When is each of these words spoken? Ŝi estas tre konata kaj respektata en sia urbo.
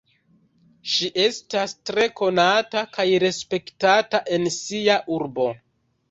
Ŝi 0.91 1.07
estas 1.23 1.73
tre 1.89 2.05
konata 2.19 2.81
kaj 2.95 3.05
respektata 3.25 4.23
en 4.39 4.49
sia 4.55 4.97
urbo. 5.19 5.47